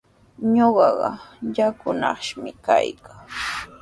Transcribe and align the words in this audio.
Ñuqaqa 0.55 1.11
yakunashqami 1.55 2.51
kaykaa. 2.65 3.19